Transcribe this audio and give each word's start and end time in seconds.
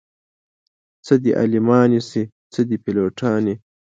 څه 1.05 1.13
دې 1.23 1.31
عالمانې 1.39 1.99
شي 2.09 2.23
څه 2.51 2.61
دې 2.69 2.77
پيلوټانې 2.83 3.55